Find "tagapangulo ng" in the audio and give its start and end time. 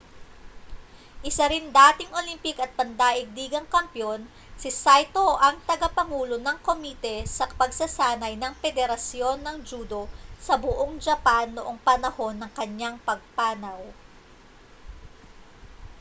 5.69-6.57